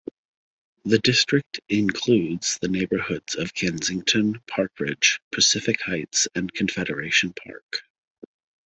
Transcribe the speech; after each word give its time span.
The 0.83 0.97
district 0.97 1.59
includes 1.69 2.57
the 2.59 2.67
neighbourhoods 2.67 3.35
of 3.35 3.53
Kensington, 3.53 4.41
Parkridge, 4.47 5.19
Pacific 5.31 5.79
Heights 5.83 6.27
and 6.33 6.51
Confederation 6.51 7.33
Park. 7.33 7.83